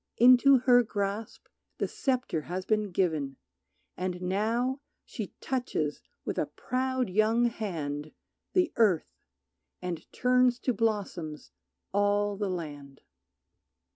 Into 0.17 0.57
her 0.57 0.81
grasp 0.81 1.45
the 1.77 1.87
sceptre 1.87 2.41
has 2.49 2.65
been 2.65 2.89
given 2.89 3.37
And 3.95 4.19
now 4.19 4.81
she 5.05 5.35
touches 5.39 6.01
with 6.25 6.39
a 6.39 6.47
proud 6.47 7.07
young 7.07 7.45
hand 7.45 8.11
The 8.53 8.73
earth, 8.77 9.13
and 9.79 10.11
turns 10.11 10.57
to 10.61 10.73
blossoms 10.73 11.51
all 11.93 12.35
the 12.35 12.49
land. 12.49 13.01